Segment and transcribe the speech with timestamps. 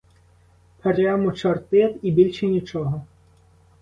[0.77, 3.05] Прямо чорти, і більше нічого!